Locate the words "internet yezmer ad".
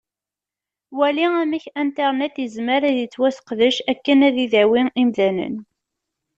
1.83-2.95